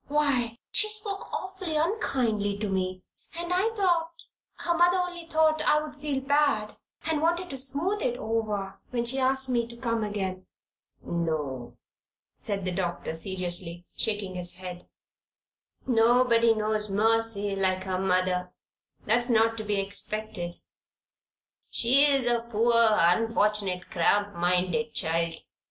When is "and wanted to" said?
7.05-7.57